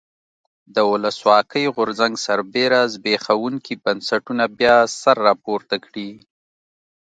د 0.75 0.77
ولسواکۍ 0.91 1.65
غورځنګ 1.75 2.13
سربېره 2.25 2.79
زبېښونکي 2.93 3.73
بنسټونه 3.83 4.43
بیا 4.59 4.75
سر 4.99 5.17
راپورته 5.27 5.75
کړي. 5.85 6.09